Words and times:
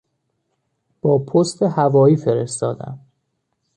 با 1.01 1.17
پست 1.19 1.63
هوایی 1.63 2.15
فرستادم. 2.15 2.99